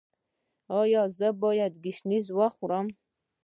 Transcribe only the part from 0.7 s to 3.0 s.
ایا زه باید ګشنیز وخورم؟